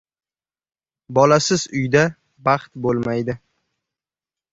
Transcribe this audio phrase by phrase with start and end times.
[1.17, 2.05] •Bolasiz uyda
[2.49, 3.37] baxt bo‘lmaydi.